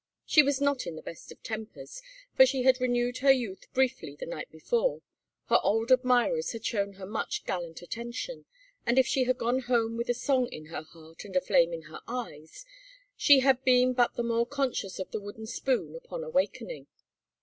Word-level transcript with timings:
She 0.25 0.41
was 0.41 0.59
not 0.59 0.87
in 0.87 0.95
the 0.95 1.03
best 1.03 1.31
of 1.31 1.43
tempers, 1.43 2.01
for 2.35 2.43
she 2.43 2.63
had 2.63 2.81
renewed 2.81 3.19
her 3.19 3.31
youth 3.31 3.71
briefly 3.71 4.15
the 4.15 4.25
night 4.25 4.49
before, 4.51 5.03
her 5.45 5.59
old 5.61 5.91
admirers 5.91 6.53
had 6.53 6.65
shown 6.65 6.93
her 6.93 7.05
much 7.05 7.45
gallant 7.45 7.83
attention, 7.83 8.45
and 8.83 8.97
if 8.97 9.05
she 9.05 9.25
had 9.25 9.37
gone 9.37 9.59
home 9.59 9.97
with 9.97 10.09
a 10.09 10.15
song 10.15 10.47
in 10.47 10.65
her 10.73 10.81
heart 10.81 11.23
and 11.23 11.35
a 11.35 11.41
flame 11.41 11.71
in 11.71 11.83
her 11.83 12.01
eyes, 12.07 12.65
she 13.15 13.41
had 13.41 13.63
been 13.63 13.93
but 13.93 14.15
the 14.15 14.23
more 14.23 14.47
conscious 14.47 14.97
of 14.97 15.11
the 15.11 15.21
wooden 15.21 15.45
spoon 15.45 15.95
upon 15.95 16.23
awakening. 16.23 16.87